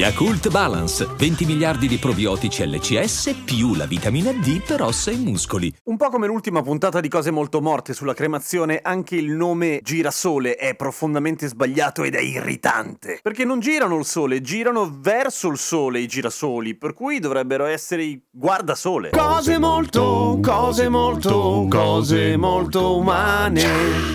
Yakult 0.00 0.48
Balance, 0.48 1.06
20 1.14 1.44
miliardi 1.44 1.86
di 1.86 1.98
probiotici 1.98 2.66
LCS 2.66 3.42
più 3.44 3.74
la 3.74 3.84
vitamina 3.84 4.32
D 4.32 4.62
per 4.62 4.80
ossa 4.80 5.10
e 5.10 5.16
muscoli. 5.16 5.70
Un 5.84 5.98
po' 5.98 6.08
come 6.08 6.26
l'ultima 6.26 6.62
puntata 6.62 7.00
di 7.00 7.08
Cose 7.10 7.30
Molto 7.30 7.60
Morte 7.60 7.92
sulla 7.92 8.14
cremazione, 8.14 8.80
anche 8.82 9.16
il 9.16 9.30
nome 9.30 9.80
girasole 9.82 10.54
è 10.54 10.74
profondamente 10.74 11.48
sbagliato 11.48 12.02
ed 12.02 12.14
è 12.14 12.20
irritante. 12.20 13.18
Perché 13.22 13.44
non 13.44 13.60
girano 13.60 13.98
il 13.98 14.06
sole, 14.06 14.40
girano 14.40 14.90
verso 14.90 15.48
il 15.48 15.58
sole 15.58 16.00
i 16.00 16.06
girasoli, 16.06 16.76
per 16.76 16.94
cui 16.94 17.18
dovrebbero 17.18 17.66
essere 17.66 18.02
i 18.02 18.22
guardasole. 18.30 19.10
Cose 19.10 19.58
molto, 19.58 20.38
cose 20.40 20.88
molto, 20.88 21.66
cose 21.68 22.38
molto 22.38 22.96
umane. 22.96 23.64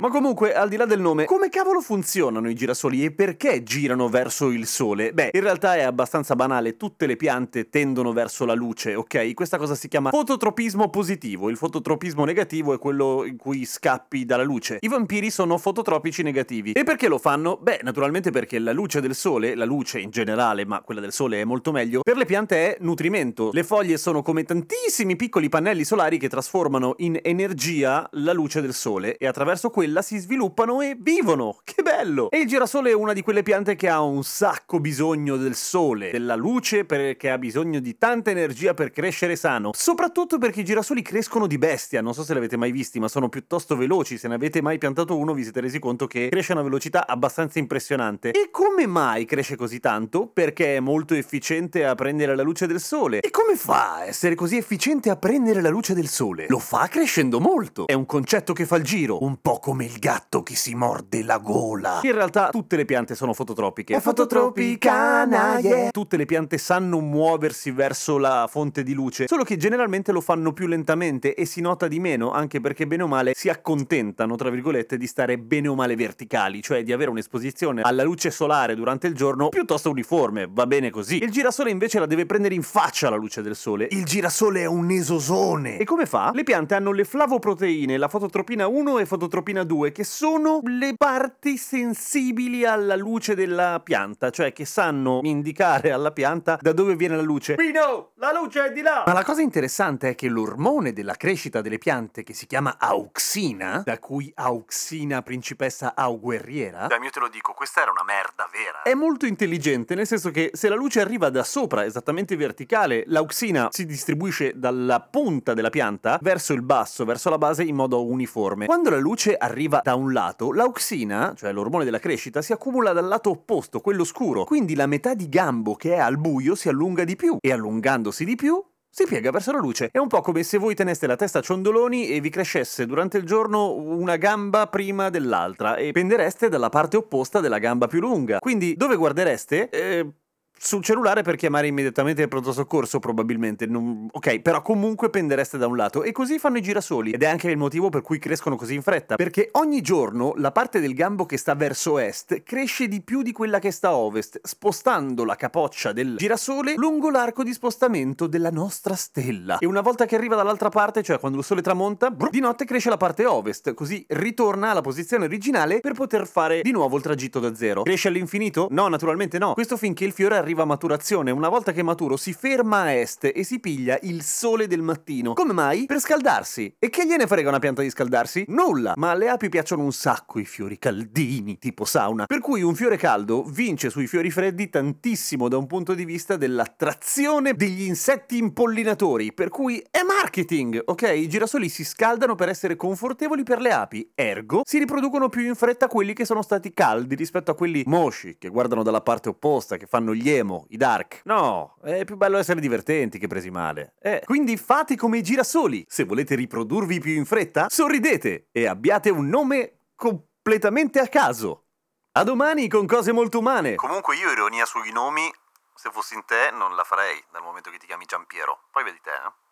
Ma 0.00 0.08
comunque, 0.08 0.52
al 0.52 0.68
di 0.68 0.74
là 0.74 0.84
del 0.84 1.00
nome, 1.00 1.26
come 1.26 1.48
cavolo 1.48 1.80
funzionano 1.80 2.50
i 2.50 2.56
girasoli 2.56 3.04
e 3.04 3.12
perché 3.12 3.62
girano 3.62 4.08
verso 4.08 4.48
il 4.48 4.66
sole? 4.66 5.12
Beh, 5.12 5.30
in 5.32 5.42
realtà 5.42 5.74
è 5.76 5.82
abbastanza 5.82 6.34
banale, 6.34 6.76
tutte 6.76 7.06
le 7.06 7.16
piante 7.16 7.68
tendono 7.68 8.12
verso 8.12 8.44
la 8.44 8.54
luce, 8.54 8.94
ok? 8.94 9.34
Questa 9.34 9.58
cosa 9.58 9.74
si 9.74 9.88
chiama 9.88 10.10
fototropismo 10.10 10.90
positivo, 10.90 11.48
il 11.48 11.56
fototropismo 11.56 12.24
negativo 12.24 12.74
è 12.74 12.78
quello 12.78 13.24
in 13.24 13.36
cui 13.36 13.64
scappi 13.64 14.24
dalla 14.24 14.42
luce. 14.42 14.78
I 14.80 14.88
vampiri 14.88 15.30
sono 15.30 15.58
fototropici 15.58 16.22
negativi. 16.22 16.72
E 16.72 16.84
perché 16.84 17.08
lo 17.08 17.18
fanno? 17.18 17.58
Beh, 17.60 17.80
naturalmente 17.82 18.30
perché 18.30 18.58
la 18.58 18.72
luce 18.72 19.00
del 19.00 19.14
sole, 19.14 19.54
la 19.54 19.64
luce 19.64 19.98
in 20.00 20.10
generale, 20.10 20.64
ma 20.64 20.80
quella 20.80 21.00
del 21.00 21.12
sole 21.12 21.40
è 21.40 21.44
molto 21.44 21.72
meglio, 21.72 22.00
per 22.02 22.16
le 22.16 22.24
piante 22.24 22.76
è 22.76 22.76
nutrimento. 22.80 23.50
Le 23.52 23.64
foglie 23.64 23.98
sono 23.98 24.22
come 24.22 24.44
tantissimi 24.44 25.16
piccoli 25.16 25.48
pannelli 25.48 25.84
solari 25.84 26.18
che 26.18 26.28
trasformano 26.28 26.94
in 26.98 27.18
energia 27.22 28.08
la 28.12 28.32
luce 28.32 28.60
del 28.60 28.74
sole 28.74 29.16
e 29.16 29.26
attraverso 29.26 29.70
quella 29.70 30.02
si 30.02 30.18
sviluppano 30.18 30.80
e 30.80 30.96
vivono. 30.98 31.58
Che 31.64 31.82
bello! 31.82 32.30
E 32.30 32.38
il 32.38 32.46
girasole 32.46 32.90
è 32.90 32.94
una 32.94 33.12
di 33.12 33.22
quelle 33.22 33.42
piante 33.42 33.74
che 33.74 33.88
ha 33.88 34.00
un 34.00 34.22
sacco 34.22 34.78
bisogno 34.78 35.36
del 35.36 35.54
sole, 35.56 36.10
della 36.10 36.36
luce 36.36 36.84
perché 36.84 37.30
ha 37.30 37.38
bisogno 37.38 37.80
di 37.80 37.98
tanta 37.98 38.30
energia 38.30 38.74
per 38.74 38.90
crescere 38.90 39.34
sano. 39.34 39.70
Soprattutto 39.74 40.38
perché 40.38 40.60
i 40.60 40.64
girasoli 40.64 41.02
crescono 41.02 41.46
di 41.46 41.58
bestia, 41.58 42.00
non 42.00 42.14
so 42.14 42.22
se 42.22 42.34
l'avete 42.34 42.56
mai 42.56 42.70
visti, 42.70 43.00
ma 43.00 43.08
sono 43.08 43.28
piuttosto 43.28 43.76
veloci. 43.76 44.18
Se 44.18 44.28
ne 44.28 44.34
avete 44.34 44.62
mai 44.62 44.78
piantato 44.78 45.16
uno 45.16 45.34
vi 45.34 45.42
siete 45.42 45.60
resi 45.60 45.78
conto 45.78 46.06
che 46.06 46.28
cresce 46.30 46.52
a 46.52 46.56
una 46.56 46.64
velocità 46.64 47.06
abbastanza 47.06 47.58
impressionante. 47.58 48.30
E 48.30 48.50
come 48.50 48.86
mai 48.86 49.24
cresce 49.24 49.56
così 49.56 49.80
tanto? 49.80 50.26
Perché 50.26 50.76
è 50.76 50.80
molto 50.80 51.14
efficiente 51.14 51.84
a 51.84 51.94
prendere 51.94 52.36
la 52.36 52.42
luce 52.42 52.66
del 52.66 52.80
sole. 52.80 53.20
E 53.20 53.30
come 53.30 53.56
fa 53.56 53.96
a 53.96 54.04
essere 54.04 54.34
così 54.34 54.56
efficiente 54.56 55.10
a 55.10 55.16
prendere 55.16 55.60
la 55.60 55.70
luce 55.70 55.94
del 55.94 56.08
sole? 56.08 56.46
Lo 56.48 56.58
fa 56.58 56.86
crescendo 56.88 57.40
molto. 57.40 57.86
È 57.86 57.92
un 57.92 58.06
concetto 58.06 58.52
che 58.52 58.66
fa 58.66 58.76
il 58.76 58.84
giro, 58.84 59.22
un 59.22 59.40
po' 59.40 59.58
come 59.58 59.84
il 59.84 59.98
gatto 59.98 60.42
che 60.42 60.54
si 60.54 60.74
morde 60.74 61.22
la 61.22 61.38
gola. 61.38 62.00
In 62.02 62.12
realtà 62.12 62.50
tutte 62.50 62.76
le 62.76 62.84
piante 62.84 63.14
sono 63.14 63.32
fototropiche. 63.32 63.96
È 63.96 64.00
fototropicana, 64.00 65.45
yeah. 65.58 65.90
Tutte 65.90 66.16
le 66.16 66.26
piante 66.26 66.58
sanno 66.58 67.00
muoversi 67.00 67.70
verso 67.70 68.18
la 68.18 68.46
fonte 68.50 68.82
di 68.82 68.92
luce, 68.92 69.26
solo 69.26 69.44
che 69.44 69.56
generalmente 69.56 70.12
lo 70.12 70.20
fanno 70.20 70.52
più 70.52 70.66
lentamente 70.66 71.34
e 71.34 71.44
si 71.44 71.60
nota 71.60 71.88
di 71.88 71.98
meno, 71.98 72.32
anche 72.32 72.60
perché 72.60 72.86
bene 72.86 73.02
o 73.04 73.06
male 73.06 73.32
si 73.34 73.48
accontentano, 73.48 74.36
tra 74.36 74.50
virgolette, 74.50 74.96
di 74.96 75.06
stare 75.06 75.38
bene 75.38 75.68
o 75.68 75.74
male 75.74 75.96
verticali, 75.96 76.62
cioè 76.62 76.82
di 76.82 76.92
avere 76.92 77.10
un'esposizione 77.10 77.82
alla 77.82 78.02
luce 78.02 78.30
solare 78.30 78.74
durante 78.74 79.06
il 79.06 79.14
giorno 79.14 79.48
piuttosto 79.48 79.90
uniforme, 79.90 80.48
va 80.50 80.66
bene 80.66 80.90
così. 80.90 81.22
Il 81.22 81.30
girasole 81.30 81.70
invece 81.70 81.98
la 81.98 82.06
deve 82.06 82.26
prendere 82.26 82.54
in 82.54 82.62
faccia 82.62 83.08
la 83.10 83.16
luce 83.16 83.42
del 83.42 83.56
sole. 83.56 83.88
Il 83.90 84.04
girasole 84.04 84.62
è 84.62 84.66
un 84.66 84.90
esosone. 84.90 85.78
E 85.78 85.84
come 85.84 86.06
fa? 86.06 86.30
Le 86.34 86.42
piante 86.42 86.74
hanno 86.74 86.92
le 86.92 87.04
flavoproteine, 87.04 87.96
la 87.96 88.08
fototropina 88.08 88.66
1 88.66 88.98
e 88.98 89.06
fototropina 89.06 89.64
2, 89.64 89.92
che 89.92 90.04
sono 90.04 90.60
le 90.64 90.94
parti 90.96 91.56
sensibili 91.56 92.64
alla 92.64 92.96
luce 92.96 93.34
della 93.34 93.80
pianta, 93.82 94.30
cioè 94.30 94.52
che 94.52 94.64
sanno 94.64 95.20
indicare 95.36 95.92
alla 95.92 96.10
pianta 96.10 96.58
da 96.60 96.72
dove 96.72 96.96
viene 96.96 97.16
la 97.16 97.22
luce. 97.22 97.54
Pino, 97.54 98.10
la 98.16 98.32
luce 98.32 98.66
è 98.66 98.72
di 98.72 98.80
là! 98.82 99.04
Ma 99.06 99.12
la 99.12 99.24
cosa 99.24 99.42
interessante 99.42 100.10
è 100.10 100.14
che 100.14 100.28
l'ormone 100.28 100.92
della 100.92 101.14
crescita 101.14 101.60
delle 101.60 101.78
piante, 101.78 102.22
che 102.22 102.32
si 102.32 102.46
chiama 102.46 102.76
auxina, 102.78 103.82
da 103.84 103.98
cui 103.98 104.32
auxina 104.34 105.22
principessa 105.22 105.94
au 105.94 106.18
guerriera, 106.18 106.86
Dai, 106.86 107.00
io 107.02 107.10
te 107.10 107.20
lo 107.20 107.28
dico, 107.28 107.52
questa 107.52 107.82
era 107.82 107.90
una 107.90 108.04
merda 108.04 108.48
vera. 108.50 108.82
è 108.82 108.94
molto 108.94 109.26
intelligente, 109.26 109.94
nel 109.94 110.06
senso 110.06 110.30
che 110.30 110.50
se 110.52 110.68
la 110.68 110.74
luce 110.74 111.00
arriva 111.00 111.30
da 111.30 111.44
sopra, 111.44 111.84
esattamente 111.84 112.36
verticale, 112.36 113.04
l'auxina 113.06 113.68
si 113.70 113.84
distribuisce 113.84 114.52
dalla 114.56 115.00
punta 115.00 115.54
della 115.54 115.70
pianta 115.70 116.18
verso 116.22 116.52
il 116.52 116.62
basso, 116.62 117.04
verso 117.04 117.30
la 117.30 117.38
base 117.38 117.62
in 117.62 117.74
modo 117.74 118.04
uniforme. 118.04 118.66
Quando 118.66 118.90
la 118.90 118.98
luce 118.98 119.36
arriva 119.36 119.80
da 119.82 119.94
un 119.94 120.12
lato, 120.12 120.52
l'auxina, 120.52 121.34
cioè 121.36 121.52
l'ormone 121.52 121.84
della 121.84 121.98
crescita, 121.98 122.42
si 122.42 122.52
accumula 122.52 122.92
dal 122.92 123.06
lato 123.06 123.30
opposto, 123.30 123.80
quello 123.80 124.04
scuro. 124.04 124.44
Quindi 124.44 124.74
la 124.74 124.86
metà 124.86 125.14
di 125.14 125.25
gambo 125.28 125.74
che 125.74 125.94
è 125.94 125.98
al 125.98 126.18
buio 126.18 126.54
si 126.54 126.68
allunga 126.68 127.04
di 127.04 127.16
più 127.16 127.36
e 127.40 127.52
allungandosi 127.52 128.24
di 128.24 128.36
più 128.36 128.62
si 128.96 129.04
piega 129.04 129.30
verso 129.30 129.52
la 129.52 129.58
luce. 129.58 129.90
È 129.92 129.98
un 129.98 130.08
po' 130.08 130.22
come 130.22 130.42
se 130.42 130.56
voi 130.56 130.74
teneste 130.74 131.06
la 131.06 131.16
testa 131.16 131.40
a 131.40 131.42
ciondoloni 131.42 132.08
e 132.08 132.20
vi 132.20 132.30
crescesse 132.30 132.86
durante 132.86 133.18
il 133.18 133.24
giorno 133.24 133.74
una 133.74 134.16
gamba 134.16 134.68
prima 134.68 135.10
dell'altra 135.10 135.76
e 135.76 135.92
pendereste 135.92 136.48
dalla 136.48 136.70
parte 136.70 136.96
opposta 136.96 137.40
della 137.40 137.58
gamba 137.58 137.88
più 137.88 138.00
lunga. 138.00 138.38
Quindi 138.38 138.74
dove 138.74 138.96
guardereste? 138.96 139.68
Eh, 139.68 140.12
sul 140.58 140.82
cellulare 140.82 141.22
per 141.22 141.36
chiamare 141.36 141.66
immediatamente 141.66 142.22
il 142.22 142.28
pronto 142.28 142.52
soccorso, 142.52 142.98
probabilmente. 142.98 143.66
Non- 143.66 144.08
Ok, 144.12 144.40
però 144.40 144.62
comunque 144.62 145.10
pendereste 145.10 145.58
da 145.58 145.66
un 145.66 145.76
lato. 145.76 146.02
E 146.02 146.12
così 146.12 146.38
fanno 146.38 146.56
i 146.58 146.62
girasoli. 146.62 147.10
Ed 147.12 147.22
è 147.22 147.26
anche 147.26 147.50
il 147.50 147.56
motivo 147.56 147.88
per 147.90 148.02
cui 148.02 148.18
crescono 148.18 148.56
così 148.56 148.74
in 148.74 148.82
fretta. 148.82 149.16
Perché 149.16 149.48
ogni 149.52 149.80
giorno 149.82 150.32
la 150.36 150.52
parte 150.52 150.80
del 150.80 150.94
gambo 150.94 151.26
che 151.26 151.36
sta 151.36 151.54
verso 151.54 151.98
est 151.98 152.42
cresce 152.42 152.88
di 152.88 153.02
più 153.02 153.22
di 153.22 153.32
quella 153.32 153.58
che 153.58 153.70
sta 153.70 153.88
a 153.88 153.96
ovest, 153.96 154.40
spostando 154.42 155.24
la 155.24 155.36
capoccia 155.36 155.92
del 155.92 156.16
girasole 156.16 156.74
lungo 156.76 157.10
l'arco 157.10 157.42
di 157.42 157.52
spostamento 157.52 158.26
della 158.26 158.50
nostra 158.50 158.94
stella. 158.94 159.58
E 159.58 159.66
una 159.66 159.80
volta 159.80 160.06
che 160.06 160.16
arriva 160.16 160.34
dall'altra 160.34 160.68
parte, 160.70 161.02
cioè 161.02 161.18
quando 161.18 161.38
il 161.38 161.44
sole 161.44 161.62
tramonta, 161.62 162.10
brr, 162.10 162.30
di 162.30 162.40
notte 162.40 162.64
cresce 162.64 162.88
la 162.88 162.96
parte 162.96 163.26
ovest, 163.26 163.74
così 163.74 164.04
ritorna 164.08 164.70
alla 164.70 164.80
posizione 164.80 165.24
originale 165.26 165.80
per 165.80 165.92
poter 165.92 166.26
fare 166.26 166.62
di 166.62 166.70
nuovo 166.72 166.96
il 166.96 167.02
tragitto 167.02 167.38
da 167.40 167.54
zero. 167.54 167.82
Cresce 167.82 168.08
all'infinito? 168.08 168.68
No, 168.70 168.88
naturalmente 168.88 169.38
no. 169.38 169.52
Questo 169.54 169.76
finché 169.76 170.04
il 170.04 170.12
fiore 170.12 170.36
arriva 170.46 170.62
a 170.62 170.66
maturazione. 170.66 171.32
Una 171.32 171.48
volta 171.48 171.72
che 171.72 171.80
è 171.80 171.82
maturo 171.82 172.16
si 172.16 172.32
ferma 172.32 172.82
a 172.82 172.92
est 172.92 173.32
e 173.34 173.42
si 173.42 173.58
piglia 173.58 173.98
il 174.02 174.22
sole 174.22 174.68
del 174.68 174.80
mattino. 174.80 175.32
Come 175.32 175.52
mai? 175.52 175.86
Per 175.86 175.98
scaldarsi. 175.98 176.76
E 176.78 176.88
che 176.88 177.04
gliene 177.04 177.26
frega 177.26 177.48
una 177.48 177.58
pianta 177.58 177.82
di 177.82 177.90
scaldarsi? 177.90 178.44
Nulla. 178.48 178.92
Ma 178.94 179.10
alle 179.10 179.28
api 179.28 179.48
piacciono 179.48 179.82
un 179.82 179.92
sacco 179.92 180.38
i 180.38 180.44
fiori 180.44 180.78
caldini, 180.78 181.58
tipo 181.58 181.84
sauna. 181.84 182.26
Per 182.26 182.38
cui 182.38 182.62
un 182.62 182.76
fiore 182.76 182.96
caldo 182.96 183.42
vince 183.42 183.90
sui 183.90 184.06
fiori 184.06 184.30
freddi 184.30 184.70
tantissimo 184.70 185.48
da 185.48 185.56
un 185.56 185.66
punto 185.66 185.94
di 185.94 186.04
vista 186.04 186.36
dell'attrazione 186.36 187.54
degli 187.54 187.82
insetti 187.82 188.36
impollinatori. 188.36 189.32
Per 189.32 189.48
cui 189.48 189.84
è 189.90 190.02
marketing, 190.02 190.80
ok? 190.84 191.12
I 191.12 191.28
girasoli 191.28 191.68
si 191.68 191.84
scaldano 191.84 192.36
per 192.36 192.50
essere 192.50 192.76
confortevoli 192.76 193.42
per 193.42 193.60
le 193.60 193.72
api. 193.72 194.12
Ergo, 194.14 194.62
si 194.64 194.78
riproducono 194.78 195.28
più 195.28 195.42
in 195.42 195.56
fretta 195.56 195.88
quelli 195.88 196.12
che 196.12 196.24
sono 196.24 196.42
stati 196.42 196.72
caldi 196.72 197.16
rispetto 197.16 197.50
a 197.50 197.56
quelli 197.56 197.82
mosci, 197.86 198.36
che 198.38 198.48
guardano 198.48 198.84
dalla 198.84 199.00
parte 199.00 199.28
opposta, 199.28 199.76
che 199.76 199.86
fanno 199.86 200.14
gli 200.14 200.34
emo, 200.36 200.66
i 200.70 200.76
dark. 200.76 201.22
No, 201.24 201.76
è 201.82 202.04
più 202.04 202.16
bello 202.16 202.38
essere 202.38 202.60
divertenti 202.60 203.18
che 203.18 203.26
presi 203.26 203.50
male. 203.50 203.94
Eh, 204.00 204.22
quindi 204.24 204.56
fate 204.56 204.96
come 204.96 205.18
i 205.18 205.22
girasoli. 205.22 205.84
Se 205.88 206.04
volete 206.04 206.34
riprodurvi 206.34 207.00
più 207.00 207.12
in 207.12 207.24
fretta, 207.24 207.66
sorridete 207.68 208.48
e 208.52 208.66
abbiate 208.66 209.10
un 209.10 209.28
nome 209.28 209.78
completamente 209.94 211.00
a 211.00 211.08
caso. 211.08 211.64
A 212.12 212.22
domani 212.22 212.68
con 212.68 212.86
cose 212.86 213.12
molto 213.12 213.38
umane. 213.38 213.74
Comunque 213.74 214.16
io 214.16 214.30
ironia 214.30 214.64
sui 214.64 214.90
nomi, 214.90 215.30
se 215.74 215.90
fossi 215.90 216.14
in 216.14 216.24
te 216.24 216.50
non 216.50 216.74
la 216.74 216.84
farei, 216.84 217.22
dal 217.30 217.42
momento 217.42 217.70
che 217.70 217.78
ti 217.78 217.86
chiami 217.86 218.06
Giampiero. 218.06 218.68
Poi 218.70 218.84
vedi 218.84 218.98
te, 219.02 219.10
eh. 219.10 219.45